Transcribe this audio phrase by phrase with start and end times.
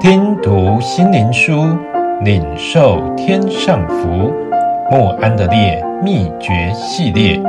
[0.00, 1.76] 听读心灵书，
[2.22, 4.32] 领受天上福。
[4.92, 7.42] 莫安德烈秘诀系列，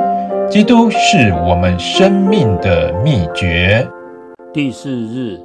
[0.50, 3.88] 基督是我们生命的秘诀。
[4.52, 5.40] 第四日，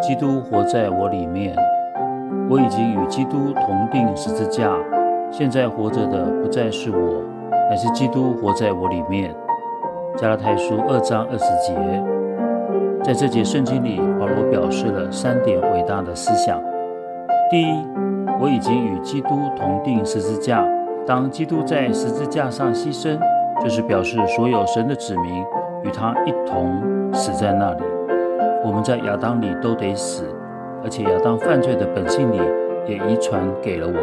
[0.00, 1.54] 基督活在我里面。
[2.48, 4.72] 我已经与基督同钉十字架，
[5.30, 7.22] 现在活着的不再是我，
[7.68, 9.30] 乃是基督活在我里面。
[10.16, 12.15] 加拉太书二章二十节。
[13.06, 16.60] 在这节圣经里，保罗表示了三点伟大的思想：
[17.48, 17.66] 第一，
[18.40, 20.66] 我已经与基督同钉十字架。
[21.06, 23.16] 当基督在十字架上牺牲，
[23.62, 25.40] 就是表示所有神的子民
[25.84, 27.84] 与他一同死在那里。
[28.64, 30.24] 我们在亚当里都得死，
[30.82, 32.40] 而且亚当犯罪的本性里
[32.88, 34.02] 也遗传给了我们，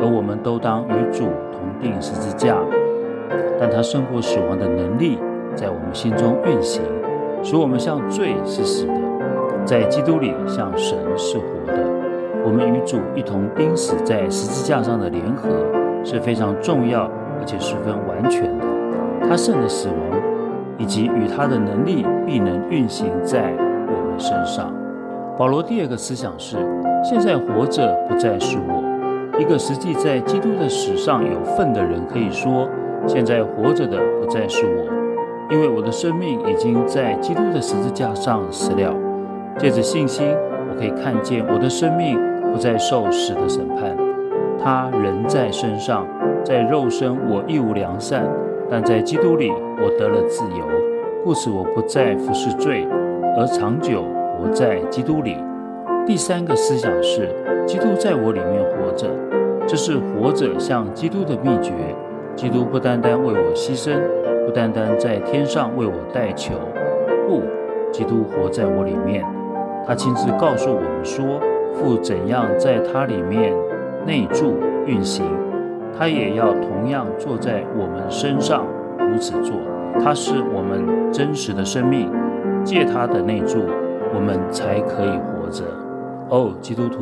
[0.00, 2.56] 而我们都当与主同钉十字架。
[3.60, 5.20] 但他胜过死亡的能力
[5.54, 6.82] 在我们心中运行。
[7.48, 8.92] 使我们像罪是死的，
[9.64, 11.78] 在基督里像神是活的。
[12.44, 15.48] 我们与主一同钉死在十字架上的联合
[16.04, 17.02] 是非常重要，
[17.38, 18.64] 而且十分完全的。
[19.28, 19.96] 他胜的死亡，
[20.76, 24.74] 以及与他的能力必能运行在我们身上。
[25.38, 26.56] 保罗第二个思想是：
[27.04, 29.38] 现在活着不再是我。
[29.38, 32.68] 一个实际在基督的史上有份的人可以说：
[33.06, 34.96] 现在活着的不再是我。
[35.48, 38.92] 因为我的生命已经在基督的十字架上死了，
[39.58, 40.26] 借着信心，
[40.68, 42.18] 我可以看见我的生命
[42.52, 43.96] 不再受死的审判。
[44.58, 46.04] 他仍在身上，
[46.42, 48.28] 在肉身我一无良善，
[48.68, 50.64] 但在基督里我得了自由，
[51.22, 52.84] 故此我不再服侍罪，
[53.38, 54.02] 而长久
[54.36, 55.36] 活在基督里。
[56.04, 57.30] 第三个思想是，
[57.66, 59.06] 基督在我里面活着，
[59.64, 61.72] 这是活着像基督的秘诀。
[62.34, 63.92] 基督不单单为我牺牲。
[64.46, 66.54] 不单单在天上为我代求，
[67.26, 67.42] 不，
[67.90, 69.24] 基督活在我里面。
[69.84, 71.40] 他亲自告诉我们说，
[71.74, 73.52] 父怎样在他里面
[74.06, 74.54] 内住
[74.86, 75.26] 运行，
[75.98, 78.64] 他也要同样坐在我们身上，
[78.98, 79.56] 如此做。
[79.98, 82.08] 他是我们真实的生命，
[82.62, 83.64] 借他的内住，
[84.14, 85.64] 我们才可以活着。
[86.28, 87.00] 哦，基督徒，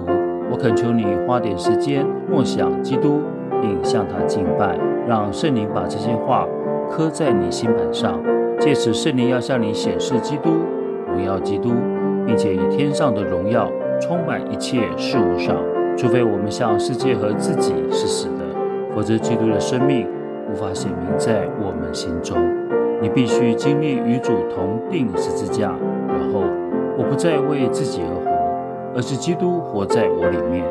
[0.50, 3.20] 我恳求你花点时间默想基督，
[3.60, 6.46] 并向他敬拜，让圣灵把这些话。
[6.96, 8.22] 刻在你心板上，
[8.60, 10.50] 借此圣灵要向你显示基督，
[11.08, 11.70] 荣耀基督，
[12.24, 13.68] 并且以天上的荣耀
[14.00, 15.56] 充满一切事物上。
[15.96, 18.44] 除非我们向世界和自己是死的，
[18.94, 20.06] 否则基督的生命
[20.48, 22.38] 无法显明在我们心中。
[23.02, 25.74] 你必须经历与主同钉十字架，
[26.06, 26.44] 然后
[26.96, 30.64] 我不再为自己而活，而是基督活在我里面。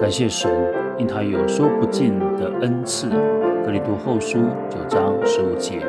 [0.00, 0.50] 感谢神，
[0.98, 3.06] 因他有说不尽的恩赐。
[3.64, 5.80] 格里多后书九章十五节。